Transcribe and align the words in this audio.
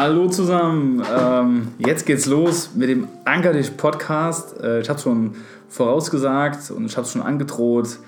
Hallo 0.00 0.28
zusammen, 0.28 1.02
ähm, 1.12 1.74
jetzt 1.78 2.06
geht's 2.06 2.26
los 2.26 2.70
mit 2.76 2.88
dem 2.88 3.08
Anker 3.24 3.52
dich 3.52 3.76
Podcast. 3.76 4.56
Äh, 4.62 4.78
ich 4.78 4.88
habe 4.88 5.00
schon 5.00 5.34
vorausgesagt 5.68 6.70
und 6.70 6.86
ich 6.86 6.96
habe 6.96 7.04
schon 7.08 7.20
angedroht. 7.20 7.98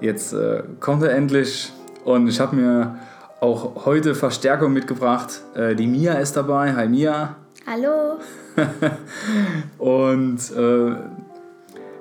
Jetzt 0.00 0.32
äh, 0.32 0.62
kommt 0.78 1.02
er 1.02 1.10
endlich 1.10 1.72
und 2.04 2.28
ich 2.28 2.38
habe 2.38 2.54
mir 2.54 3.00
auch 3.40 3.84
heute 3.84 4.14
Verstärkung 4.14 4.72
mitgebracht. 4.72 5.40
Äh, 5.56 5.74
die 5.74 5.88
Mia 5.88 6.12
ist 6.12 6.36
dabei. 6.36 6.72
Hi 6.72 6.86
Mia. 6.86 7.34
Hallo. 7.66 8.20
und 9.78 10.38
äh, 10.56 10.94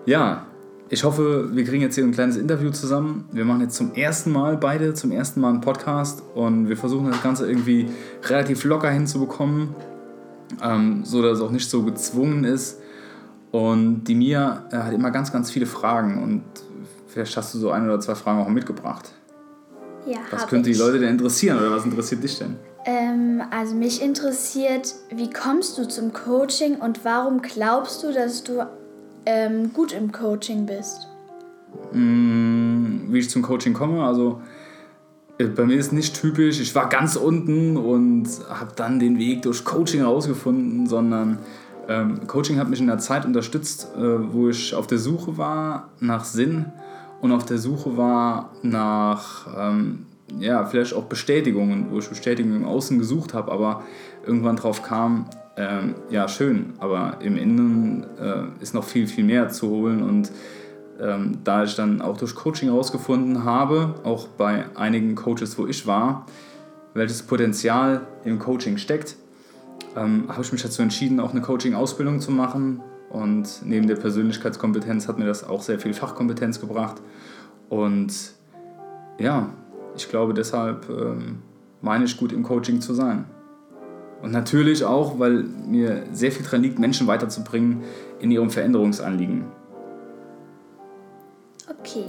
ja, 0.06 0.46
ich 0.90 1.04
hoffe, 1.04 1.50
wir 1.56 1.64
kriegen 1.64 1.82
jetzt 1.84 1.96
hier 1.96 2.04
ein 2.04 2.12
kleines 2.12 2.36
Interview 2.36 2.72
zusammen. 2.72 3.30
Wir 3.32 3.46
machen 3.46 3.62
jetzt 3.62 3.76
zum 3.76 3.94
ersten 3.94 4.32
Mal 4.32 4.58
beide, 4.58 4.94
zum 4.96 5.12
ersten 5.12 5.40
Mal 5.40 5.50
einen 5.50 5.62
Podcast 5.62 6.24
und 6.34 6.68
wir 6.68 6.78
versuchen 6.78 7.12
das 7.12 7.22
Ganze 7.22 7.48
irgendwie 7.48 7.90
relativ 8.24 8.64
locker 8.64 8.90
hinzubekommen, 8.90 9.76
ähm, 10.64 11.02
so 11.06 11.22
dass 11.22 11.38
es 11.38 11.44
auch 11.44 11.52
nicht 11.52 11.70
so 11.70 11.84
gezwungen 11.84 12.44
ist. 12.44 12.80
Und 13.52 14.04
die 14.06 14.16
Mia 14.16 14.68
äh, 14.72 14.78
hat 14.78 14.94
immer 14.94 15.12
ganz, 15.12 15.32
ganz 15.32 15.52
viele 15.52 15.68
Fragen 15.68 16.24
und 16.24 16.44
vielleicht 17.08 17.38
hast 17.38 17.54
du 17.54 17.60
so 17.60 17.72
ein 17.72 17.86
oder 17.86 18.00
zwei 18.00 18.16
Fragen 18.16 18.40
auch 18.40 18.50
mitgebracht. 18.50 19.12
Ja, 20.08 20.18
Was 20.32 20.48
könnte 20.48 20.72
ich. 20.72 20.78
die 20.78 20.84
Leute 20.84 21.00
denn 21.00 21.10
interessieren 21.10 21.60
oder 21.60 21.72
was 21.72 21.86
interessiert 21.86 22.24
dich 22.24 22.40
denn? 22.40 22.56
Ähm, 22.86 23.44
also 23.52 23.76
mich 23.76 24.02
interessiert, 24.02 24.96
wie 25.12 25.30
kommst 25.30 25.78
du 25.78 25.88
zum 25.88 26.14
Coaching 26.14 26.78
und 26.78 27.06
warum 27.06 27.42
glaubst 27.42 28.04
du, 28.04 28.12
dass 28.12 28.44
du 28.44 28.66
ähm, 29.26 29.74
gut 29.74 29.92
im 29.92 30.12
Coaching 30.12 30.66
bist? 30.66 31.08
Mm, 31.94 33.12
Wie 33.12 33.20
ich 33.20 33.30
zum 33.30 33.42
Coaching 33.42 33.74
komme, 33.74 34.04
also 34.04 34.42
äh, 35.38 35.46
bei 35.46 35.66
mir 35.66 35.78
ist 35.78 35.94
nicht 35.94 36.20
typisch, 36.20 36.60
ich 36.60 36.76
war 36.76 36.90
ganz 36.90 37.16
unten 37.16 37.78
und 37.78 38.28
habe 38.50 38.72
dann 38.76 39.00
den 39.00 39.18
Weg 39.18 39.42
durch 39.44 39.64
Coaching 39.64 40.02
herausgefunden, 40.02 40.88
sondern 40.88 41.40
ähm, 41.88 42.28
Coaching 42.28 42.60
hat 42.60 42.70
mich 42.70 42.80
in 42.80 42.88
der 42.88 43.00
Zeit 43.00 43.26
unterstützt, 43.26 43.90
äh, 43.98 44.34
wo 44.34 44.50
ich 44.50 44.76
auf 44.76 44.86
der 44.86 45.00
Suche 45.00 45.38
war 45.38 45.90
nach 46.00 46.24
Sinn 46.24 46.66
und 47.22 47.32
auf 47.32 47.46
der 47.46 47.58
Suche 47.58 47.98
war 47.98 48.52
nach, 48.62 49.48
ähm, 49.58 50.06
ja, 50.40 50.66
vielleicht 50.66 50.94
auch 50.94 51.06
Bestätigungen, 51.06 51.88
wo 51.90 51.98
ich 51.98 52.08
Bestätigung 52.08 52.56
im 52.56 52.66
Außen 52.66 53.00
gesucht 53.00 53.34
habe, 53.34 53.52
aber 53.52 53.84
irgendwann 54.26 54.58
drauf 54.58 54.84
kam, 54.84 55.26
ähm, 55.60 55.96
ja, 56.10 56.30
schön, 56.30 56.74
aber 56.80 57.18
im 57.20 57.36
Innen 57.36 58.06
äh, 58.18 58.64
ist 58.64 58.74
noch 58.74 58.86
viel, 58.86 59.08
viel 59.08 59.26
mehr 59.26 59.50
zu 59.50 59.68
holen 59.68 60.02
und 60.02 60.32
ähm, 61.02 61.40
da 61.44 61.66
ich 61.66 61.76
dann 61.76 62.02
auch 62.02 62.16
durch 62.16 62.34
Coaching 62.34 62.70
herausgefunden 62.70 63.44
habe, 63.44 63.96
auch 64.06 64.28
bei 64.30 64.66
einigen 64.76 65.16
Coaches, 65.16 65.58
wo 65.58 65.68
ich 65.68 65.86
war, 65.86 66.26
welches 66.94 67.24
Potenzial 67.24 68.08
im 68.24 68.40
Coaching 68.40 68.78
steckt, 68.78 69.18
ähm, 69.98 70.26
habe 70.30 70.44
ich 70.44 70.52
mich 70.54 70.62
dazu 70.62 70.82
entschieden, 70.82 71.20
auch 71.20 71.32
eine 71.32 71.42
Coaching-Ausbildung 71.42 72.22
zu 72.22 72.32
machen. 72.32 72.82
Und 73.10 73.62
neben 73.66 73.88
der 73.88 73.96
Persönlichkeitskompetenz 73.96 75.08
hat 75.08 75.18
mir 75.18 75.26
das 75.26 75.44
auch 75.44 75.62
sehr 75.62 75.80
viel 75.80 75.94
Fachkompetenz 75.94 76.62
gebracht. 76.62 77.02
Und 77.68 78.14
ja, 79.20 79.50
ich 79.96 80.08
glaube 80.10 80.34
deshalb 80.34 80.88
ähm, 80.90 81.40
meine 81.82 82.06
ich 82.06 82.16
gut 82.16 82.32
im 82.32 82.44
Coaching 82.44 82.82
zu 82.82 82.94
sein. 82.94 83.26
Und 84.22 84.32
natürlich 84.32 84.84
auch, 84.84 85.18
weil 85.20 85.44
mir 85.44 86.04
sehr 86.12 86.32
viel 86.32 86.44
daran 86.44 86.62
liegt, 86.62 86.78
Menschen 86.80 87.08
weiterzubringen 87.08 87.84
in 88.20 88.32
ihrem 88.32 88.50
Veränderungsanliegen. 88.50 89.46
Okay. 91.70 92.06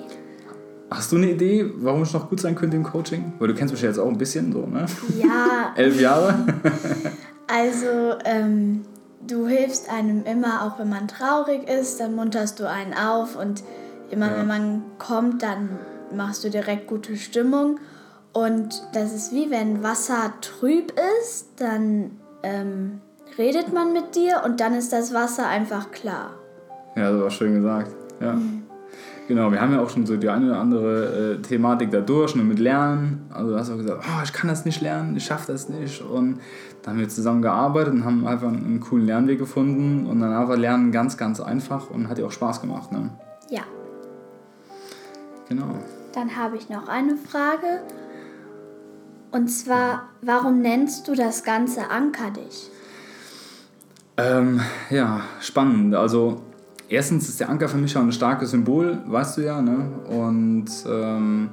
Hast 0.90 1.12
du 1.12 1.16
eine 1.16 1.30
Idee, 1.30 1.70
warum 1.76 2.02
ich 2.02 2.12
noch 2.12 2.28
gut 2.28 2.40
sein 2.40 2.56
könnte 2.56 2.76
im 2.76 2.82
Coaching? 2.82 3.32
Weil 3.38 3.48
du 3.48 3.54
kennst 3.54 3.72
mich 3.72 3.82
ja 3.82 3.88
jetzt 3.88 3.98
auch 3.98 4.08
ein 4.08 4.18
bisschen 4.18 4.52
so, 4.52 4.66
ne? 4.66 4.86
Ja, 5.20 5.72
Elf 5.76 6.00
Jahre? 6.00 6.34
also 7.46 8.18
ähm, 8.24 8.82
du 9.24 9.46
hilfst 9.46 9.88
einem 9.88 10.24
immer, 10.24 10.64
auch 10.64 10.80
wenn 10.80 10.88
man 10.88 11.06
traurig 11.06 11.68
ist, 11.68 12.00
dann 12.00 12.16
munterst 12.16 12.58
du 12.58 12.68
einen 12.68 12.92
auf 12.94 13.36
und 13.36 13.62
immer 14.10 14.32
Ja. 14.32 14.38
wenn 14.38 14.46
man 14.48 14.82
kommt, 14.98 15.44
dann 15.44 15.78
machst 16.12 16.42
du 16.42 16.50
direkt 16.50 16.88
gute 16.88 17.16
Stimmung. 17.16 17.78
Und 18.32 18.82
das 18.92 19.12
ist 19.12 19.32
wie 19.32 19.50
wenn 19.50 19.82
Wasser 19.82 20.32
trüb 20.40 20.92
ist, 21.20 21.48
dann 21.56 22.12
ähm, 22.42 23.00
redet 23.36 23.72
man 23.72 23.92
mit 23.92 24.14
dir 24.14 24.42
und 24.44 24.60
dann 24.60 24.74
ist 24.74 24.92
das 24.92 25.12
Wasser 25.12 25.48
einfach 25.48 25.90
klar. 25.90 26.30
Ja, 26.96 27.10
das 27.10 27.20
war 27.20 27.30
schön 27.30 27.54
gesagt. 27.54 27.92
Ja. 28.20 28.38
Genau, 29.30 29.52
wir 29.52 29.60
haben 29.60 29.72
ja 29.72 29.80
auch 29.80 29.90
schon 29.90 30.06
so 30.06 30.16
die 30.16 30.28
eine 30.28 30.46
oder 30.46 30.58
andere 30.58 31.36
äh, 31.38 31.42
Thematik 31.42 31.92
da 31.92 32.00
durch, 32.00 32.34
nur 32.34 32.44
mit 32.44 32.58
Lernen. 32.58 33.26
Also 33.32 33.52
du 33.52 33.58
hast 33.58 33.70
auch 33.70 33.76
gesagt, 33.76 34.02
oh, 34.04 34.22
ich 34.24 34.32
kann 34.32 34.48
das 34.48 34.64
nicht 34.64 34.80
lernen, 34.80 35.16
ich 35.16 35.24
schaffe 35.24 35.52
das 35.52 35.68
nicht. 35.68 36.02
Und 36.02 36.40
dann 36.82 36.94
haben 36.94 37.00
wir 37.00 37.08
zusammen 37.08 37.40
gearbeitet 37.40 37.94
und 37.94 38.04
haben 38.04 38.26
einfach 38.26 38.48
einen 38.48 38.80
coolen 38.80 39.06
Lernweg 39.06 39.38
gefunden. 39.38 40.06
Und 40.06 40.20
danach 40.20 40.48
war 40.48 40.56
Lernen 40.56 40.90
ganz, 40.90 41.16
ganz 41.16 41.40
einfach 41.40 41.90
und 41.90 42.08
hat 42.08 42.18
dir 42.18 42.26
auch 42.26 42.32
Spaß 42.32 42.60
gemacht. 42.60 42.90
Ne? 42.90 43.10
Ja. 43.50 43.62
Genau. 45.48 45.76
Dann 46.12 46.36
habe 46.36 46.56
ich 46.56 46.68
noch 46.68 46.88
eine 46.88 47.16
Frage. 47.16 47.82
Und 49.30 49.48
zwar, 49.48 50.08
warum 50.22 50.60
nennst 50.60 51.06
du 51.06 51.14
das 51.14 51.44
Ganze 51.44 51.90
Anker 51.90 52.30
dich? 52.30 52.70
Ähm, 54.16 54.60
ja, 54.90 55.22
spannend. 55.40 55.94
Also 55.94 56.42
erstens 56.88 57.28
ist 57.28 57.40
der 57.40 57.48
Anker 57.48 57.68
für 57.68 57.78
mich 57.78 57.96
auch 57.96 58.02
ein 58.02 58.12
starkes 58.12 58.50
Symbol, 58.50 58.98
weißt 59.06 59.38
du 59.38 59.42
ja, 59.42 59.62
ne? 59.62 59.88
Und 60.08 60.66
ähm, 60.86 61.50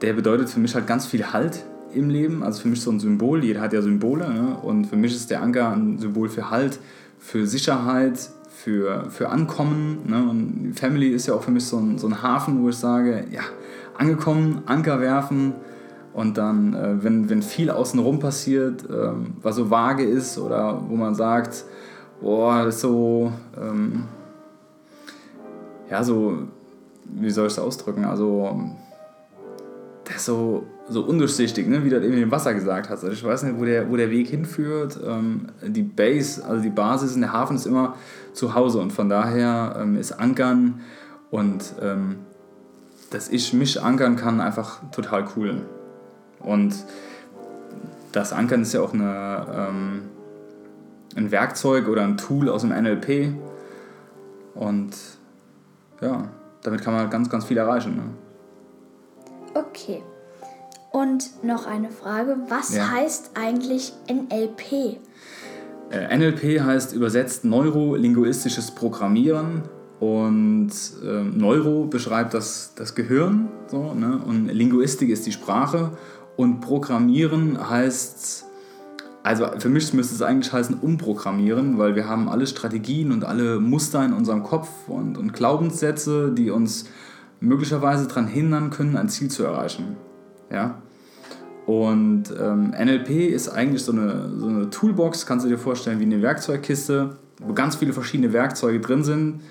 der 0.00 0.12
bedeutet 0.12 0.48
für 0.48 0.60
mich 0.60 0.74
halt 0.74 0.86
ganz 0.86 1.06
viel 1.06 1.32
Halt 1.32 1.64
im 1.92 2.08
Leben. 2.08 2.42
Also 2.42 2.62
für 2.62 2.68
mich 2.68 2.80
so 2.80 2.90
ein 2.90 3.00
Symbol, 3.00 3.44
jeder 3.44 3.60
hat 3.60 3.72
ja 3.72 3.82
Symbole, 3.82 4.32
ne? 4.32 4.56
Und 4.62 4.86
für 4.86 4.96
mich 4.96 5.14
ist 5.14 5.30
der 5.30 5.42
Anker 5.42 5.72
ein 5.72 5.98
Symbol 5.98 6.28
für 6.28 6.50
Halt, 6.50 6.78
für 7.18 7.46
Sicherheit, 7.46 8.30
für, 8.62 9.10
für 9.10 9.28
Ankommen. 9.30 9.98
Ne? 10.06 10.22
Und 10.22 10.74
Family 10.78 11.08
ist 11.08 11.26
ja 11.26 11.34
auch 11.34 11.42
für 11.42 11.50
mich 11.50 11.64
so 11.64 11.78
ein, 11.78 11.98
so 11.98 12.06
ein 12.06 12.22
Hafen, 12.22 12.62
wo 12.62 12.68
ich 12.68 12.76
sage, 12.76 13.24
ja, 13.30 13.42
angekommen, 13.96 14.62
Anker 14.66 15.00
werfen. 15.00 15.54
Und 16.14 16.36
dann, 16.36 16.74
äh, 16.74 17.02
wenn, 17.02 17.30
wenn 17.30 17.42
viel 17.42 17.70
außenrum 17.70 18.18
passiert, 18.18 18.84
ähm, 18.90 19.34
was 19.40 19.56
so 19.56 19.70
vage 19.70 20.04
ist 20.04 20.38
oder 20.38 20.80
wo 20.88 20.96
man 20.96 21.14
sagt, 21.14 21.64
boah, 22.20 22.64
das 22.64 22.76
ist 22.76 22.80
so, 22.82 23.32
ähm, 23.60 24.04
ja, 25.90 26.04
so, 26.04 26.38
wie 27.04 27.30
soll 27.30 27.46
ich 27.46 27.52
es 27.54 27.58
ausdrücken? 27.58 28.04
Also, 28.04 28.60
der 30.08 30.16
ist 30.16 30.26
so, 30.26 30.66
so 30.88 31.02
undurchsichtig, 31.02 31.66
ne? 31.66 31.84
wie 31.84 31.88
du 31.88 31.96
das 31.96 32.04
eben 32.04 32.20
im 32.20 32.30
Wasser 32.30 32.54
gesagt 32.54 32.90
hast. 32.90 33.04
Also 33.04 33.12
ich 33.12 33.24
weiß 33.24 33.44
nicht, 33.44 33.58
wo 33.58 33.64
der, 33.64 33.90
wo 33.90 33.96
der 33.96 34.10
Weg 34.10 34.28
hinführt. 34.28 34.98
Ähm, 35.04 35.46
die 35.66 35.82
Base, 35.82 36.44
also 36.44 36.62
die 36.62 36.70
Basis 36.70 37.14
in 37.14 37.22
der 37.22 37.32
Hafen 37.32 37.56
ist 37.56 37.66
immer 37.66 37.94
zu 38.32 38.54
Hause 38.54 38.80
und 38.80 38.92
von 38.92 39.08
daher 39.08 39.76
ähm, 39.80 39.96
ist 39.96 40.12
Ankern 40.12 40.80
und 41.30 41.74
ähm, 41.80 42.16
dass 43.10 43.28
ich 43.28 43.52
mich 43.52 43.80
ankern 43.82 44.16
kann, 44.16 44.40
einfach 44.40 44.80
total 44.90 45.24
cool. 45.36 45.62
Und 46.42 46.74
das 48.12 48.32
Ankern 48.32 48.62
ist 48.62 48.72
ja 48.72 48.80
auch 48.80 48.92
eine, 48.92 49.46
ähm, 49.54 50.02
ein 51.16 51.30
Werkzeug 51.30 51.88
oder 51.88 52.02
ein 52.02 52.16
Tool 52.16 52.48
aus 52.48 52.62
dem 52.62 52.70
NLP. 52.70 53.34
Und 54.54 54.90
ja, 56.00 56.28
damit 56.62 56.82
kann 56.82 56.94
man 56.94 57.08
ganz, 57.10 57.28
ganz 57.30 57.44
viel 57.44 57.56
erreichen. 57.56 57.96
Ne? 57.96 58.02
Okay. 59.54 60.02
Und 60.90 61.42
noch 61.42 61.66
eine 61.66 61.90
Frage. 61.90 62.36
Was 62.48 62.74
Ja. 62.74 62.90
heißt 62.90 63.30
eigentlich 63.34 63.92
NLP? 64.08 64.98
Äh, 65.90 66.16
NLP 66.16 66.60
heißt 66.60 66.92
übersetzt 66.94 67.44
neurolinguistisches 67.44 68.70
Programmieren 68.72 69.62
und 70.00 70.70
ähm, 71.04 71.36
Neuro 71.38 71.84
beschreibt 71.84 72.34
das, 72.34 72.72
das 72.74 72.94
Gehirn 72.94 73.48
so, 73.68 73.94
ne? 73.94 74.20
und 74.26 74.46
Linguistik 74.48 75.10
ist 75.10 75.26
die 75.26 75.32
Sprache 75.32 75.92
und 76.36 76.60
Programmieren 76.60 77.68
heißt, 77.68 78.44
also 79.22 79.46
für 79.58 79.68
mich 79.68 79.92
müsste 79.92 80.14
es 80.14 80.22
eigentlich 80.22 80.52
heißen 80.52 80.78
umprogrammieren, 80.80 81.78
weil 81.78 81.94
wir 81.94 82.08
haben 82.08 82.28
alle 82.28 82.46
Strategien 82.46 83.12
und 83.12 83.24
alle 83.24 83.60
Muster 83.60 84.04
in 84.04 84.12
unserem 84.12 84.42
Kopf 84.42 84.68
und, 84.88 85.16
und 85.16 85.32
Glaubenssätze, 85.32 86.32
die 86.32 86.50
uns 86.50 86.86
möglicherweise 87.40 88.06
daran 88.06 88.26
hindern 88.26 88.70
können, 88.70 88.96
ein 88.96 89.08
Ziel 89.08 89.28
zu 89.28 89.44
erreichen. 89.44 89.96
Ja? 90.50 90.78
Und 91.66 92.24
ähm, 92.40 92.70
NLP 92.70 93.10
ist 93.30 93.48
eigentlich 93.48 93.84
so 93.84 93.92
eine, 93.92 94.30
so 94.38 94.48
eine 94.48 94.70
Toolbox, 94.70 95.26
kannst 95.26 95.44
du 95.44 95.48
dir 95.48 95.58
vorstellen, 95.58 96.00
wie 96.00 96.04
eine 96.04 96.22
Werkzeugkiste, 96.22 97.16
wo 97.40 97.52
ganz 97.52 97.76
viele 97.76 97.92
verschiedene 97.92 98.32
Werkzeuge 98.32 98.80
drin 98.80 99.04
sind. 99.04 99.42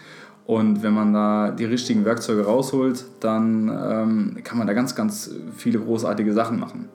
Und 0.46 0.84
wenn 0.84 0.94
man 0.94 1.14
da 1.14 1.52
die 1.52 1.66
richtigen 1.66 2.04
Werkzeuge 2.04 2.46
rausholt, 2.46 3.06
dann 3.20 3.70
ähm, 3.70 4.38
kann 4.44 4.58
man 4.58 4.68
da 4.68 4.74
ganz, 4.74 4.96
ganz 4.96 5.32
viele 5.56 5.80
großartige 5.80 6.34
Sachen 6.34 6.60
machen. 6.60 6.90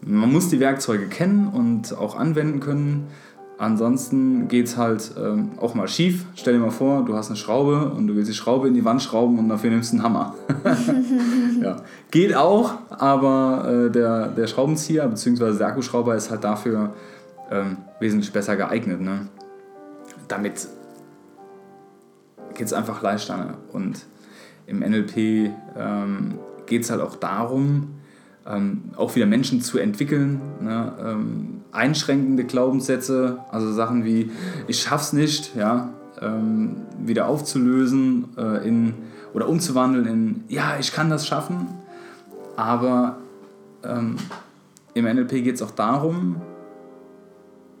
Man 0.00 0.32
muss 0.32 0.48
die 0.48 0.60
Werkzeuge 0.60 1.06
kennen 1.06 1.48
und 1.48 1.96
auch 1.96 2.16
anwenden 2.16 2.60
können. 2.60 3.08
Ansonsten 3.58 4.46
geht 4.46 4.66
es 4.66 4.76
halt 4.76 5.12
ähm, 5.18 5.50
auch 5.60 5.74
mal 5.74 5.88
schief. 5.88 6.24
Stell 6.36 6.54
dir 6.54 6.60
mal 6.60 6.70
vor, 6.70 7.04
du 7.04 7.16
hast 7.16 7.26
eine 7.26 7.36
Schraube 7.36 7.90
und 7.90 8.06
du 8.06 8.14
willst 8.14 8.30
die 8.30 8.34
Schraube 8.34 8.68
in 8.68 8.74
die 8.74 8.84
Wand 8.84 9.02
schrauben 9.02 9.36
und 9.38 9.48
dafür 9.48 9.70
nimmst 9.70 9.92
du 9.92 9.96
einen 9.96 10.04
Hammer. 10.04 10.34
ja. 11.62 11.76
Geht 12.12 12.36
auch, 12.36 12.74
aber 12.88 13.86
äh, 13.86 13.90
der, 13.90 14.28
der 14.28 14.46
Schraubenzieher 14.46 15.08
bzw. 15.08 15.58
der 15.58 15.66
Akkuschrauber 15.66 16.14
ist 16.14 16.30
halt 16.30 16.44
dafür 16.44 16.94
ähm, 17.50 17.78
wesentlich 17.98 18.32
besser 18.32 18.54
geeignet. 18.54 19.00
Ne? 19.00 19.26
Damit 20.28 20.68
geht 22.54 22.66
es 22.66 22.72
einfach 22.72 23.02
leichter. 23.02 23.36
Ne? 23.36 23.54
Und 23.72 24.06
im 24.66 24.80
NLP 24.80 25.52
ähm, 25.76 26.38
geht 26.66 26.82
es 26.82 26.90
halt 26.90 27.00
auch 27.00 27.16
darum, 27.16 27.94
ähm, 28.46 28.90
auch 28.96 29.14
wieder 29.14 29.26
Menschen 29.26 29.60
zu 29.60 29.78
entwickeln. 29.78 30.40
Ne? 30.60 30.92
Ähm, 31.02 31.60
einschränkende 31.72 32.44
Glaubenssätze, 32.44 33.38
also 33.50 33.72
Sachen 33.72 34.04
wie 34.04 34.30
ich 34.66 34.80
schaff's 34.80 35.12
nicht, 35.12 35.54
ja, 35.54 35.90
ähm, 36.20 36.76
wieder 36.98 37.28
aufzulösen 37.28 38.36
äh, 38.36 38.66
in, 38.66 38.94
oder 39.34 39.48
umzuwandeln 39.48 40.06
in 40.06 40.44
ja, 40.48 40.78
ich 40.78 40.92
kann 40.92 41.10
das 41.10 41.26
schaffen. 41.26 41.68
Aber 42.56 43.18
ähm, 43.84 44.16
im 44.94 45.04
NLP 45.04 45.44
geht 45.44 45.54
es 45.54 45.62
auch 45.62 45.70
darum, 45.70 46.36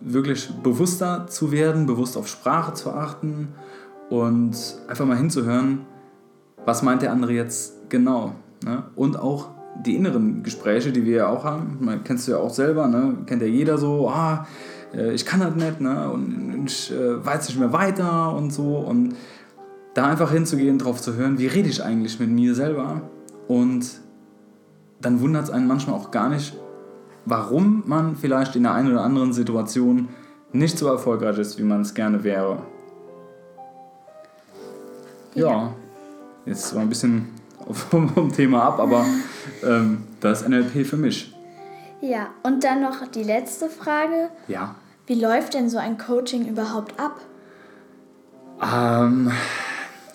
wirklich 0.00 0.48
bewusster 0.62 1.26
zu 1.26 1.50
werden, 1.50 1.86
bewusst 1.86 2.16
auf 2.16 2.28
Sprache 2.28 2.74
zu 2.74 2.92
achten 2.92 3.48
und 4.10 4.56
einfach 4.88 5.04
mal 5.04 5.16
hinzuhören, 5.16 5.86
was 6.64 6.82
meint 6.82 7.02
der 7.02 7.12
andere 7.12 7.32
jetzt 7.32 7.88
genau. 7.88 8.34
Ne? 8.64 8.84
Und 8.96 9.18
auch 9.18 9.48
die 9.84 9.96
inneren 9.96 10.42
Gespräche, 10.42 10.92
die 10.92 11.04
wir 11.04 11.16
ja 11.16 11.28
auch 11.28 11.44
haben, 11.44 11.78
man 11.80 12.04
kennst 12.04 12.26
du 12.26 12.32
ja 12.32 12.38
auch 12.38 12.52
selber, 12.52 12.88
ne? 12.88 13.18
kennt 13.26 13.42
ja 13.42 13.48
jeder 13.48 13.78
so, 13.78 14.08
ah, 14.08 14.46
äh, 14.94 15.12
ich 15.12 15.24
kann 15.24 15.40
das 15.40 15.54
nicht 15.54 15.80
ne? 15.80 16.10
und 16.10 16.64
ich 16.66 16.92
äh, 16.92 17.24
weiß 17.24 17.48
nicht 17.48 17.58
mehr 17.58 17.72
weiter 17.72 18.34
und 18.34 18.52
so. 18.52 18.78
Und 18.78 19.14
da 19.94 20.06
einfach 20.06 20.32
hinzugehen, 20.32 20.78
drauf 20.78 21.00
zu 21.00 21.14
hören, 21.14 21.38
wie 21.38 21.46
rede 21.46 21.68
ich 21.68 21.82
eigentlich 21.82 22.20
mit 22.20 22.30
mir 22.30 22.54
selber. 22.54 23.02
Und 23.46 24.00
dann 25.00 25.20
wundert 25.20 25.44
es 25.44 25.50
einen 25.50 25.66
manchmal 25.66 25.96
auch 25.96 26.10
gar 26.10 26.28
nicht, 26.28 26.56
warum 27.24 27.82
man 27.86 28.16
vielleicht 28.16 28.56
in 28.56 28.64
der 28.64 28.74
einen 28.74 28.92
oder 28.92 29.02
anderen 29.02 29.32
Situation 29.32 30.08
nicht 30.52 30.78
so 30.78 30.86
erfolgreich 30.88 31.38
ist, 31.38 31.58
wie 31.58 31.62
man 31.62 31.82
es 31.82 31.94
gerne 31.94 32.24
wäre. 32.24 32.62
Ja, 35.38 35.74
jetzt 36.46 36.74
war 36.74 36.82
ein 36.82 36.88
bisschen 36.88 37.28
vom, 37.70 38.08
vom 38.14 38.32
Thema 38.32 38.62
ab, 38.64 38.80
aber 38.80 39.04
ähm, 39.64 40.04
das 40.20 40.42
ist 40.42 40.48
NLP 40.48 40.86
für 40.86 40.96
mich. 40.96 41.34
Ja, 42.00 42.28
und 42.42 42.64
dann 42.64 42.80
noch 42.80 43.06
die 43.08 43.24
letzte 43.24 43.68
Frage. 43.68 44.30
Ja. 44.46 44.74
Wie 45.06 45.20
läuft 45.20 45.54
denn 45.54 45.68
so 45.68 45.78
ein 45.78 45.98
Coaching 45.98 46.46
überhaupt 46.46 46.98
ab? 47.00 47.20
Ähm, 48.62 49.32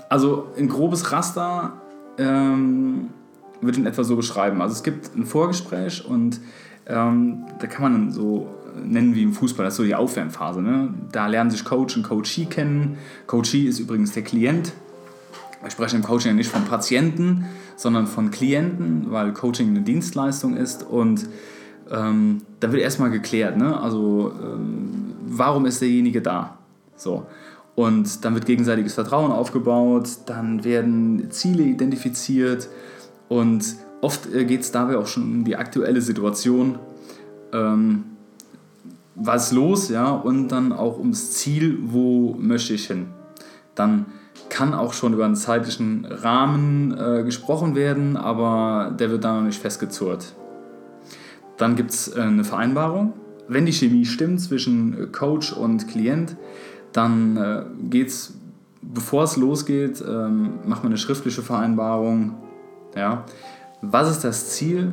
also 0.10 0.48
ein 0.58 0.70
grobes 0.70 1.12
Raster 1.12 1.74
ähm, 2.18 3.10
würde 3.62 3.72
ich 3.72 3.80
in 3.80 3.86
etwa 3.86 4.04
so 4.04 4.16
beschreiben. 4.16 4.62
Also 4.62 4.74
es 4.74 4.84
gibt 4.84 5.16
ein 5.16 5.26
Vorgespräch 5.26 6.06
und 6.06 6.40
ähm, 6.86 7.46
da 7.60 7.68
kann 7.68 7.82
man 7.82 8.12
so 8.12 8.48
nennen 8.84 9.16
wie 9.16 9.24
im 9.24 9.34
Fußball, 9.34 9.66
das 9.66 9.74
ist 9.74 9.78
so 9.78 9.84
die 9.84 9.96
Aufwärmphase. 9.96 10.62
Ne? 10.62 10.94
Da 11.12 11.28
lernen 11.28 11.52
sich 11.52 11.64
Coach 11.64 11.96
und 11.96 12.04
Coachee 12.04 12.46
kennen. 12.46 12.98
Coachee 13.28 13.66
ist 13.66 13.80
übrigens 13.80 14.12
der 14.12 14.24
Klient. 14.24 14.74
Wir 15.64 15.72
sprechen 15.72 15.98
im 15.98 16.04
Coaching 16.04 16.32
ja 16.32 16.36
nicht 16.36 16.52
von 16.52 16.66
Patienten, 16.66 17.46
sondern 17.78 18.06
von 18.06 18.32
Klienten, 18.32 19.12
weil 19.12 19.32
Coaching 19.34 19.70
eine 19.70 19.82
Dienstleistung 19.82 20.58
ist 20.58 20.84
und 20.84 21.26
ähm, 21.90 22.42
da 22.60 22.72
wird 22.72 22.82
erstmal 22.82 23.12
geklärt, 23.12 23.58
ne? 23.58 23.80
also 23.80 24.34
ähm, 24.44 25.14
warum 25.26 25.66
ist 25.66 25.82
derjenige 25.82 26.22
da? 26.22 26.58
So. 26.96 27.26
Und 27.76 28.24
dann 28.24 28.36
wird 28.36 28.46
gegenseitiges 28.46 28.94
Vertrauen 28.94 29.32
aufgebaut, 29.32 30.10
dann 30.26 30.64
werden 30.64 31.32
Ziele 31.32 31.64
identifiziert 31.64 32.68
und 33.30 33.64
oft 34.02 34.32
äh, 34.34 34.46
geht 34.46 34.62
es 34.62 34.72
dabei 34.72 34.98
auch 34.98 35.08
schon 35.08 35.24
um 35.24 35.44
die 35.44 35.56
aktuelle 35.56 36.02
Situation. 36.02 36.78
Ähm, 37.52 38.04
was 39.16 39.52
los, 39.52 39.90
ja, 39.90 40.12
und 40.12 40.50
dann 40.50 40.72
auch 40.74 40.98
ums 40.98 41.34
Ziel, 41.34 41.78
wo 41.84 42.36
möchte 42.40 42.74
ich 42.74 42.88
hin. 42.88 43.08
Dann 43.76 44.08
kann 44.50 44.74
auch 44.74 44.94
schon 44.94 45.14
über 45.14 45.26
einen 45.26 45.36
zeitlichen 45.36 46.06
Rahmen 46.06 46.96
äh, 46.98 47.24
gesprochen 47.24 47.76
werden, 47.76 48.18
aber 48.18 48.94
der 48.98 49.10
wird 49.10 49.24
da 49.24 49.36
noch 49.36 49.42
nicht 49.42 49.62
festgezurrt. 49.62 50.34
Dann 51.58 51.76
gibt 51.76 51.92
es 51.92 52.16
äh, 52.16 52.22
eine 52.22 52.44
Vereinbarung. 52.44 53.14
Wenn 53.48 53.66
die 53.66 53.74
Chemie 53.74 54.06
stimmt 54.06 54.42
zwischen 54.42 54.94
äh, 54.94 55.08
Coach 55.08 55.54
und 55.54 55.88
Klient, 55.88 56.36
dann 56.92 57.38
äh, 57.38 57.64
geht 57.90 58.10
es, 58.10 58.34
bevor 58.82 59.24
es 59.24 59.38
losgeht, 59.38 60.04
ähm, 60.08 60.60
macht 60.66 60.84
man 60.84 60.92
eine 60.92 60.98
schriftliche 60.98 61.42
Vereinbarung. 61.42 62.36
Ja. 62.96 63.26
Was 63.82 64.12
ist 64.12 64.24
das 64.24 64.52
Ziel 64.52 64.92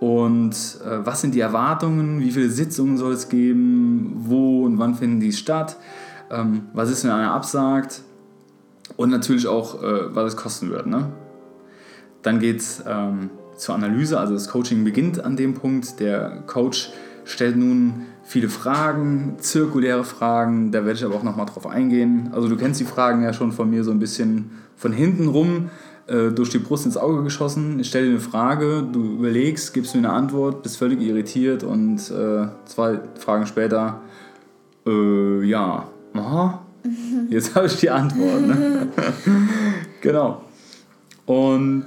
und 0.00 0.52
äh, 0.84 1.06
was 1.06 1.20
sind 1.20 1.34
die 1.34 1.40
Erwartungen? 1.40 2.20
Wie 2.20 2.30
viele 2.30 2.50
Sitzungen 2.50 2.98
soll 2.98 3.12
es 3.12 3.28
geben? 3.28 4.12
Wo 4.16 4.64
und 4.64 4.78
wann 4.78 4.94
finden 4.94 5.20
die 5.20 5.32
statt? 5.32 5.76
Ähm, 6.30 6.68
was 6.72 6.90
ist, 6.90 7.04
wenn 7.04 7.10
einer 7.10 7.32
absagt? 7.32 8.02
Und 8.98 9.10
natürlich 9.10 9.46
auch, 9.46 9.80
äh, 9.80 10.12
was 10.12 10.34
es 10.34 10.36
kosten 10.36 10.70
wird. 10.70 10.88
Ne? 10.88 11.12
Dann 12.22 12.40
geht 12.40 12.58
es 12.58 12.82
ähm, 12.84 13.30
zur 13.56 13.76
Analyse, 13.76 14.18
also 14.18 14.34
das 14.34 14.48
Coaching 14.48 14.82
beginnt 14.82 15.24
an 15.24 15.36
dem 15.36 15.54
Punkt. 15.54 16.00
Der 16.00 16.42
Coach 16.48 16.90
stellt 17.24 17.56
nun 17.56 18.06
viele 18.24 18.48
Fragen, 18.48 19.36
zirkuläre 19.38 20.02
Fragen, 20.02 20.72
da 20.72 20.84
werde 20.84 20.98
ich 20.98 21.04
aber 21.04 21.14
auch 21.14 21.22
nochmal 21.22 21.46
drauf 21.46 21.68
eingehen. 21.68 22.30
Also 22.32 22.48
du 22.48 22.56
kennst 22.56 22.80
die 22.80 22.84
Fragen 22.84 23.22
ja 23.22 23.32
schon 23.32 23.52
von 23.52 23.70
mir 23.70 23.84
so 23.84 23.92
ein 23.92 24.00
bisschen 24.00 24.50
von 24.74 24.92
hinten 24.92 25.28
rum, 25.28 25.70
äh, 26.08 26.32
durch 26.32 26.50
die 26.50 26.58
Brust 26.58 26.84
ins 26.84 26.96
Auge 26.96 27.22
geschossen. 27.22 27.78
Ich 27.78 27.86
stelle 27.86 28.06
dir 28.06 28.12
eine 28.14 28.20
Frage, 28.20 28.82
du 28.82 29.14
überlegst, 29.14 29.74
gibst 29.74 29.94
mir 29.94 30.00
eine 30.00 30.12
Antwort, 30.12 30.64
bist 30.64 30.76
völlig 30.76 31.00
irritiert 31.00 31.62
und 31.62 31.98
äh, 32.10 32.48
zwei 32.64 32.98
Fragen 33.16 33.46
später, 33.46 34.00
äh, 34.84 35.44
ja, 35.44 35.86
aha, 36.14 36.62
Jetzt 37.30 37.54
habe 37.54 37.66
ich 37.66 37.76
die 37.76 37.90
Antwort. 37.90 38.46
Ne? 38.46 38.88
genau. 40.00 40.42
Und 41.26 41.84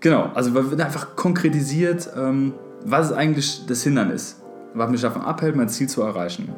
genau, 0.00 0.30
also 0.34 0.54
wird 0.54 0.80
einfach 0.80 1.16
konkretisiert, 1.16 2.08
ähm, 2.16 2.54
was 2.84 3.10
ist 3.10 3.16
eigentlich 3.16 3.66
das 3.66 3.82
Hindernis, 3.82 4.40
was 4.74 4.90
mich 4.90 5.00
davon 5.00 5.22
abhält, 5.22 5.56
mein 5.56 5.68
Ziel 5.68 5.88
zu 5.88 6.02
erreichen. 6.02 6.48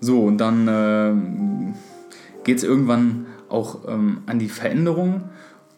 So, 0.00 0.22
und 0.22 0.38
dann 0.38 0.68
äh, 0.68 1.74
geht 2.44 2.58
es 2.58 2.64
irgendwann 2.64 3.26
auch 3.50 3.86
ähm, 3.88 4.22
an 4.26 4.38
die 4.38 4.48
Veränderung. 4.48 5.24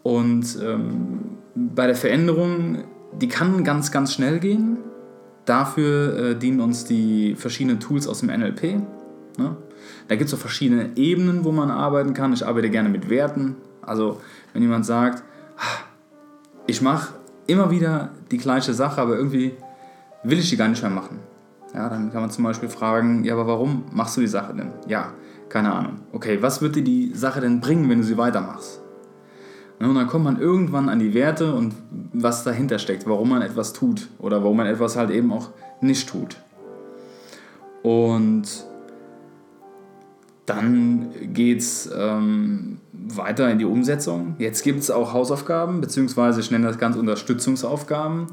Und 0.02 0.58
ähm, 0.62 1.38
bei 1.54 1.86
der 1.86 1.96
Veränderung, 1.96 2.84
die 3.20 3.28
kann 3.28 3.64
ganz, 3.64 3.90
ganz 3.90 4.12
schnell 4.12 4.38
gehen. 4.38 4.78
Dafür 5.44 6.16
äh, 6.18 6.34
dienen 6.36 6.60
uns 6.60 6.84
die 6.84 7.34
verschiedenen 7.34 7.80
Tools 7.80 8.06
aus 8.06 8.20
dem 8.20 8.28
NLP. 8.28 8.62
Ne? 9.38 9.56
Da 10.08 10.14
gibt 10.14 10.26
es 10.26 10.30
so 10.30 10.36
verschiedene 10.36 10.90
Ebenen, 10.96 11.44
wo 11.44 11.52
man 11.52 11.70
arbeiten 11.70 12.14
kann. 12.14 12.32
Ich 12.32 12.46
arbeite 12.46 12.70
gerne 12.70 12.88
mit 12.88 13.10
Werten. 13.10 13.56
Also 13.80 14.20
wenn 14.52 14.62
jemand 14.62 14.86
sagt, 14.86 15.24
ah, 15.56 15.84
ich 16.66 16.80
mache 16.82 17.14
immer 17.46 17.70
wieder 17.70 18.10
die 18.30 18.38
gleiche 18.38 18.74
Sache, 18.74 19.00
aber 19.00 19.16
irgendwie 19.16 19.54
will 20.22 20.38
ich 20.38 20.50
die 20.50 20.56
gar 20.56 20.68
nicht 20.68 20.82
mehr 20.82 20.90
machen. 20.90 21.18
Ja, 21.74 21.88
dann 21.88 22.12
kann 22.12 22.20
man 22.20 22.30
zum 22.30 22.44
Beispiel 22.44 22.68
fragen, 22.68 23.24
ja, 23.24 23.32
aber 23.32 23.46
warum 23.46 23.84
machst 23.92 24.16
du 24.16 24.20
die 24.20 24.26
Sache 24.26 24.54
denn? 24.54 24.70
Ja, 24.86 25.12
keine 25.48 25.72
Ahnung. 25.72 26.00
Okay, 26.12 26.38
was 26.40 26.60
wird 26.60 26.76
dir 26.76 26.84
die 26.84 27.12
Sache 27.14 27.40
denn 27.40 27.60
bringen, 27.60 27.88
wenn 27.88 27.98
du 27.98 28.04
sie 28.04 28.18
weitermachst? 28.18 28.81
Ne, 29.82 29.88
und 29.88 29.96
dann 29.96 30.06
kommt 30.06 30.24
man 30.24 30.40
irgendwann 30.40 30.88
an 30.88 31.00
die 31.00 31.12
Werte 31.12 31.54
und 31.54 31.74
was 32.12 32.44
dahinter 32.44 32.78
steckt, 32.78 33.04
warum 33.04 33.30
man 33.30 33.42
etwas 33.42 33.72
tut 33.72 34.06
oder 34.20 34.44
warum 34.44 34.58
man 34.58 34.68
etwas 34.68 34.96
halt 34.96 35.10
eben 35.10 35.32
auch 35.32 35.50
nicht 35.80 36.08
tut. 36.08 36.36
Und 37.82 38.44
dann 40.46 41.08
geht 41.32 41.58
es 41.58 41.90
ähm, 41.98 42.78
weiter 42.92 43.50
in 43.50 43.58
die 43.58 43.64
Umsetzung. 43.64 44.36
Jetzt 44.38 44.62
gibt 44.62 44.78
es 44.78 44.88
auch 44.92 45.14
Hausaufgaben, 45.14 45.80
beziehungsweise 45.80 46.38
ich 46.38 46.52
nenne 46.52 46.68
das 46.68 46.78
ganz 46.78 46.94
Unterstützungsaufgaben. 46.94 48.28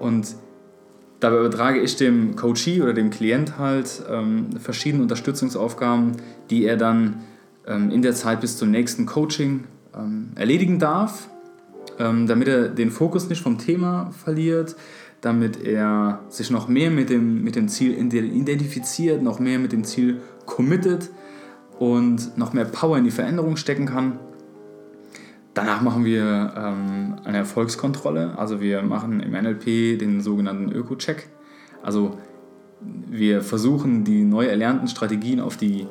Und 0.00 0.34
dabei 1.18 1.38
übertrage 1.38 1.80
ich 1.80 1.96
dem 1.96 2.36
Coachee 2.36 2.82
oder 2.82 2.92
dem 2.92 3.08
Klient 3.08 3.56
halt 3.56 4.02
ähm, 4.10 4.50
verschiedene 4.58 5.02
Unterstützungsaufgaben, 5.02 6.18
die 6.50 6.66
er 6.66 6.76
dann 6.76 7.22
ähm, 7.66 7.90
in 7.90 8.02
der 8.02 8.12
Zeit 8.12 8.42
bis 8.42 8.58
zum 8.58 8.70
nächsten 8.70 9.06
Coaching 9.06 9.64
ähm, 9.96 10.30
erledigen 10.36 10.78
darf, 10.78 11.28
ähm, 11.98 12.26
damit 12.26 12.48
er 12.48 12.68
den 12.68 12.90
Fokus 12.90 13.28
nicht 13.28 13.42
vom 13.42 13.58
Thema 13.58 14.10
verliert, 14.12 14.76
damit 15.20 15.62
er 15.62 16.20
sich 16.28 16.50
noch 16.50 16.68
mehr 16.68 16.90
mit 16.90 17.10
dem, 17.10 17.42
mit 17.42 17.56
dem 17.56 17.68
Ziel 17.68 17.92
identifiziert, 17.92 19.22
noch 19.22 19.38
mehr 19.38 19.58
mit 19.58 19.72
dem 19.72 19.84
Ziel 19.84 20.20
committet 20.46 21.10
und 21.78 22.36
noch 22.38 22.52
mehr 22.52 22.64
Power 22.64 22.98
in 22.98 23.04
die 23.04 23.10
Veränderung 23.10 23.56
stecken 23.56 23.86
kann. 23.86 24.18
Danach 25.52 25.82
machen 25.82 26.04
wir 26.04 26.54
ähm, 26.56 27.16
eine 27.24 27.38
Erfolgskontrolle, 27.38 28.38
also 28.38 28.60
wir 28.60 28.82
machen 28.82 29.20
im 29.20 29.32
NLP 29.32 29.98
den 29.98 30.20
sogenannten 30.20 30.70
Öko-Check. 30.72 31.28
Also 31.82 32.18
wir 32.80 33.42
versuchen 33.42 34.04
die 34.04 34.22
neu 34.22 34.46
erlernten 34.46 34.88
Strategien 34.88 35.40
auf 35.40 35.56
die 35.56 35.86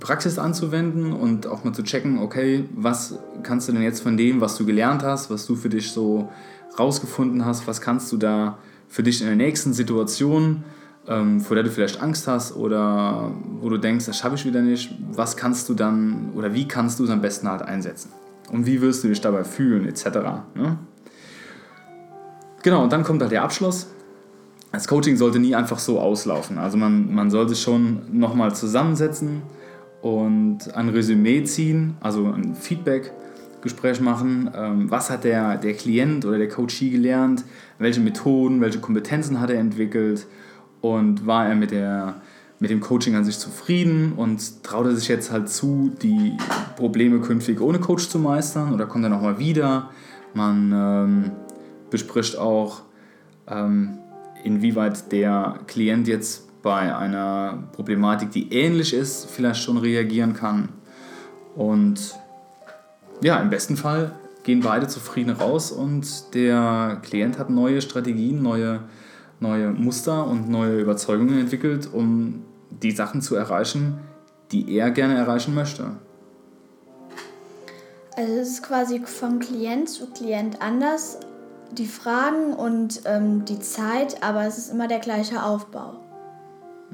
Praxis 0.00 0.38
anzuwenden 0.38 1.12
und 1.12 1.46
auch 1.46 1.64
mal 1.64 1.72
zu 1.72 1.82
checken, 1.82 2.18
okay, 2.18 2.64
was 2.74 3.18
kannst 3.42 3.68
du 3.68 3.72
denn 3.72 3.82
jetzt 3.82 4.00
von 4.00 4.16
dem, 4.16 4.40
was 4.40 4.56
du 4.56 4.64
gelernt 4.64 5.02
hast, 5.02 5.30
was 5.30 5.46
du 5.46 5.54
für 5.54 5.68
dich 5.68 5.92
so 5.92 6.30
rausgefunden 6.78 7.44
hast, 7.44 7.66
was 7.66 7.80
kannst 7.80 8.10
du 8.12 8.16
da 8.16 8.58
für 8.88 9.02
dich 9.02 9.20
in 9.20 9.26
der 9.26 9.36
nächsten 9.36 9.72
Situation, 9.72 10.64
ähm, 11.06 11.40
vor 11.40 11.56
der 11.56 11.64
du 11.64 11.70
vielleicht 11.70 12.00
Angst 12.00 12.26
hast 12.26 12.56
oder 12.56 13.32
wo 13.60 13.68
du 13.68 13.76
denkst, 13.76 14.06
das 14.06 14.18
schaffe 14.18 14.36
ich 14.36 14.46
wieder 14.46 14.62
nicht, 14.62 14.94
was 15.12 15.36
kannst 15.36 15.68
du 15.68 15.74
dann 15.74 16.30
oder 16.34 16.54
wie 16.54 16.66
kannst 16.66 16.98
du 16.98 17.04
es 17.04 17.10
am 17.10 17.20
besten 17.20 17.48
halt 17.48 17.62
einsetzen? 17.62 18.10
Und 18.50 18.66
wie 18.66 18.80
wirst 18.80 19.04
du 19.04 19.08
dich 19.08 19.20
dabei 19.20 19.44
fühlen, 19.44 19.86
etc. 19.86 20.06
Ne? 20.54 20.78
Genau, 22.62 22.82
und 22.82 22.92
dann 22.92 23.02
kommt 23.02 23.20
halt 23.22 23.32
der 23.32 23.42
Abschluss. 23.42 23.88
Das 24.72 24.88
Coaching 24.88 25.16
sollte 25.16 25.38
nie 25.38 25.54
einfach 25.54 25.78
so 25.78 26.00
auslaufen. 26.00 26.58
Also 26.58 26.78
man, 26.78 27.14
man 27.14 27.30
sollte 27.30 27.54
schon 27.54 28.02
nochmal 28.18 28.54
zusammensetzen 28.54 29.42
und 30.02 30.74
ein 30.74 30.88
Resümee 30.88 31.44
ziehen, 31.44 31.96
also 32.00 32.26
ein 32.26 32.56
Feedback-Gespräch 32.56 34.00
machen. 34.00 34.50
Ähm, 34.54 34.90
was 34.90 35.10
hat 35.10 35.24
der, 35.24 35.56
der 35.56 35.74
Klient 35.74 36.26
oder 36.26 36.38
der 36.38 36.48
Coachee 36.48 36.90
gelernt? 36.90 37.44
Welche 37.78 38.00
Methoden, 38.00 38.60
welche 38.60 38.80
Kompetenzen 38.80 39.40
hat 39.40 39.50
er 39.50 39.60
entwickelt? 39.60 40.26
Und 40.80 41.24
war 41.26 41.46
er 41.46 41.54
mit, 41.54 41.70
der, 41.70 42.16
mit 42.58 42.70
dem 42.70 42.80
Coaching 42.80 43.14
an 43.14 43.24
sich 43.24 43.38
zufrieden 43.38 44.14
und 44.16 44.64
traut 44.64 44.86
er 44.86 44.96
sich 44.96 45.06
jetzt 45.06 45.30
halt 45.30 45.48
zu, 45.48 45.92
die 46.02 46.36
Probleme 46.74 47.20
künftig 47.20 47.60
ohne 47.60 47.78
Coach 47.78 48.08
zu 48.08 48.18
meistern? 48.18 48.74
Oder 48.74 48.86
kommt 48.86 49.04
er 49.04 49.10
nochmal 49.10 49.38
wieder? 49.38 49.90
Man 50.34 50.72
ähm, 50.74 51.30
bespricht 51.90 52.36
auch, 52.36 52.82
ähm, 53.46 53.98
inwieweit 54.42 55.12
der 55.12 55.60
Klient 55.68 56.08
jetzt 56.08 56.48
bei 56.62 56.94
einer 56.94 57.64
Problematik, 57.72 58.30
die 58.30 58.52
ähnlich 58.52 58.94
ist, 58.94 59.30
vielleicht 59.30 59.62
schon 59.62 59.78
reagieren 59.78 60.34
kann. 60.34 60.68
Und 61.56 62.14
ja, 63.20 63.38
im 63.40 63.50
besten 63.50 63.76
Fall 63.76 64.12
gehen 64.42 64.60
beide 64.60 64.88
zufrieden 64.88 65.30
raus 65.30 65.70
und 65.70 66.34
der 66.34 66.98
Klient 67.02 67.38
hat 67.38 67.50
neue 67.50 67.80
Strategien, 67.80 68.42
neue, 68.42 68.80
neue 69.40 69.70
Muster 69.70 70.26
und 70.26 70.48
neue 70.48 70.80
Überzeugungen 70.80 71.38
entwickelt, 71.38 71.88
um 71.92 72.44
die 72.70 72.90
Sachen 72.90 73.22
zu 73.22 73.36
erreichen, 73.36 74.00
die 74.50 74.74
er 74.76 74.90
gerne 74.90 75.14
erreichen 75.14 75.54
möchte. 75.54 75.92
Also 78.16 78.32
es 78.32 78.48
ist 78.48 78.62
quasi 78.62 79.00
von 79.00 79.38
Klient 79.38 79.88
zu 79.88 80.06
Klient 80.10 80.60
anders, 80.60 81.18
die 81.72 81.86
Fragen 81.86 82.52
und 82.52 83.02
ähm, 83.06 83.44
die 83.46 83.58
Zeit, 83.60 84.22
aber 84.22 84.44
es 84.44 84.58
ist 84.58 84.70
immer 84.70 84.88
der 84.88 84.98
gleiche 84.98 85.42
Aufbau. 85.42 86.00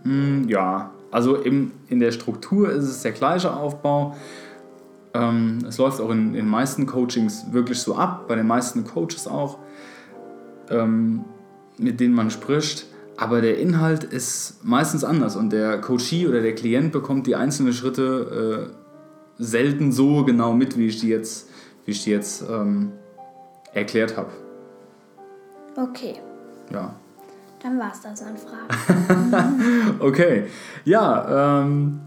Mm, 0.04 0.48
ja, 0.48 0.90
also 1.10 1.36
im, 1.36 1.72
in 1.88 2.00
der 2.00 2.12
Struktur 2.12 2.70
ist 2.70 2.84
es 2.84 3.02
der 3.02 3.12
gleiche 3.12 3.54
Aufbau. 3.54 4.16
Ähm, 5.14 5.58
es 5.66 5.78
läuft 5.78 6.00
auch 6.00 6.10
in 6.10 6.34
den 6.34 6.48
meisten 6.48 6.86
Coachings 6.86 7.46
wirklich 7.52 7.80
so 7.80 7.96
ab, 7.96 8.28
bei 8.28 8.36
den 8.36 8.46
meisten 8.46 8.84
Coaches 8.84 9.26
auch, 9.26 9.58
ähm, 10.70 11.24
mit 11.78 12.00
denen 12.00 12.14
man 12.14 12.30
spricht. 12.30 12.86
Aber 13.16 13.40
der 13.40 13.58
Inhalt 13.58 14.04
ist 14.04 14.64
meistens 14.64 15.02
anders 15.02 15.34
und 15.34 15.50
der 15.50 15.80
Coachee 15.80 16.28
oder 16.28 16.40
der 16.40 16.54
Klient 16.54 16.92
bekommt 16.92 17.26
die 17.26 17.34
einzelnen 17.34 17.72
Schritte 17.72 18.68
äh, 18.68 19.42
selten 19.42 19.90
so 19.90 20.24
genau 20.24 20.52
mit, 20.52 20.78
wie 20.78 20.86
ich 20.86 21.00
die 21.00 21.08
jetzt, 21.08 21.48
wie 21.84 21.92
ich 21.92 22.04
die 22.04 22.10
jetzt 22.10 22.44
ähm, 22.48 22.92
erklärt 23.72 24.16
habe. 24.16 24.30
Okay. 25.76 26.14
Ja. 26.72 26.94
Dann 27.62 27.78
war 27.78 27.90
es 27.92 28.00
das 28.00 28.22
an 28.22 28.36
Fragen. 28.36 29.96
okay. 30.00 30.44
Ja, 30.84 31.62
ähm, 31.62 32.00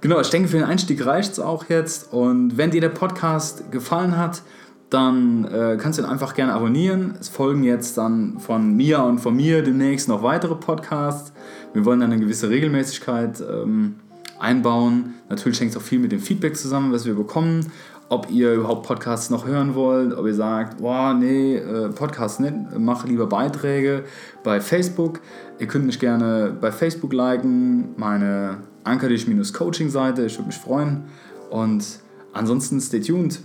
genau, 0.00 0.20
ich 0.20 0.28
denke, 0.28 0.48
für 0.48 0.58
den 0.58 0.66
Einstieg 0.66 1.04
reicht 1.04 1.32
es 1.32 1.40
auch 1.40 1.68
jetzt. 1.68 2.12
Und 2.12 2.58
wenn 2.58 2.70
dir 2.70 2.80
der 2.80 2.90
Podcast 2.90 3.70
gefallen 3.70 4.16
hat, 4.18 4.42
dann 4.90 5.44
äh, 5.46 5.78
kannst 5.80 5.98
du 5.98 6.02
ihn 6.02 6.08
einfach 6.08 6.34
gerne 6.34 6.52
abonnieren. 6.52 7.16
Es 7.18 7.28
folgen 7.28 7.64
jetzt 7.64 7.96
dann 7.98 8.38
von 8.38 8.76
mir 8.76 9.02
und 9.02 9.18
von 9.18 9.34
mir 9.34 9.62
demnächst 9.62 10.08
noch 10.08 10.22
weitere 10.22 10.54
Podcasts. 10.54 11.32
Wir 11.72 11.84
wollen 11.84 12.00
dann 12.00 12.12
eine 12.12 12.20
gewisse 12.20 12.50
Regelmäßigkeit 12.50 13.40
ähm, 13.40 13.96
einbauen. 14.38 15.14
Natürlich 15.28 15.58
hängt 15.60 15.72
es 15.72 15.76
auch 15.76 15.82
viel 15.82 15.98
mit 15.98 16.12
dem 16.12 16.20
Feedback 16.20 16.56
zusammen, 16.56 16.92
was 16.92 17.06
wir 17.06 17.14
bekommen 17.14 17.72
ob 18.08 18.30
ihr 18.30 18.54
überhaupt 18.54 18.86
Podcasts 18.86 19.30
noch 19.30 19.46
hören 19.46 19.74
wollt, 19.74 20.14
ob 20.14 20.26
ihr 20.26 20.34
sagt, 20.34 20.78
boah, 20.78 21.14
nee, 21.14 21.56
äh, 21.56 21.88
Podcast 21.88 22.40
nicht, 22.40 22.54
mache 22.78 23.08
lieber 23.08 23.26
Beiträge 23.26 24.04
bei 24.44 24.60
Facebook. 24.60 25.20
Ihr 25.58 25.66
könnt 25.66 25.86
mich 25.86 25.98
gerne 25.98 26.56
bei 26.60 26.70
Facebook 26.70 27.12
liken, 27.12 27.94
meine 27.96 28.58
Ankerdisch-Coaching-Seite, 28.84 30.24
ich 30.24 30.38
würde 30.38 30.46
mich 30.46 30.58
freuen. 30.58 31.04
Und 31.50 32.00
ansonsten 32.32 32.80
stay 32.80 33.00
tuned, 33.00 33.40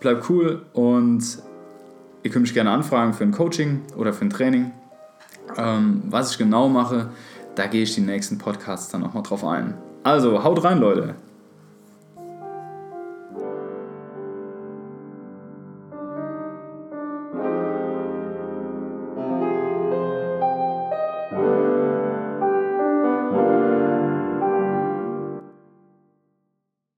bleibt 0.00 0.28
cool 0.28 0.62
und 0.74 1.38
ihr 2.22 2.30
könnt 2.30 2.42
mich 2.42 2.54
gerne 2.54 2.70
anfragen 2.70 3.14
für 3.14 3.24
ein 3.24 3.32
Coaching 3.32 3.80
oder 3.96 4.12
für 4.12 4.26
ein 4.26 4.30
Training. 4.30 4.72
Ähm, 5.56 6.02
was 6.08 6.32
ich 6.32 6.38
genau 6.38 6.68
mache, 6.68 7.08
da 7.54 7.66
gehe 7.66 7.82
ich 7.82 7.94
die 7.94 8.00
nächsten 8.00 8.38
Podcasts 8.38 8.90
dann 8.90 9.00
nochmal 9.00 9.22
drauf 9.22 9.44
ein. 9.44 9.74
Also, 10.02 10.42
haut 10.42 10.64
rein, 10.64 10.78
Leute! 10.78 11.14